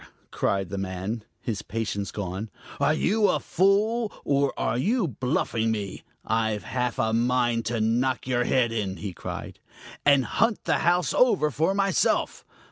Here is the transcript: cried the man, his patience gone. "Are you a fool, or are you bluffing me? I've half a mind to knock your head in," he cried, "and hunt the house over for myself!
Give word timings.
cried 0.31 0.69
the 0.69 0.79
man, 0.79 1.23
his 1.39 1.61
patience 1.61 2.09
gone. 2.09 2.49
"Are 2.79 2.91
you 2.95 3.29
a 3.29 3.39
fool, 3.39 4.11
or 4.25 4.51
are 4.59 4.75
you 4.75 5.07
bluffing 5.07 5.69
me? 5.69 6.01
I've 6.25 6.63
half 6.63 6.97
a 6.97 7.13
mind 7.13 7.65
to 7.65 7.79
knock 7.79 8.25
your 8.25 8.45
head 8.45 8.71
in," 8.71 8.97
he 8.97 9.13
cried, 9.13 9.59
"and 10.03 10.25
hunt 10.25 10.63
the 10.63 10.79
house 10.79 11.13
over 11.13 11.51
for 11.51 11.75
myself! 11.75 12.43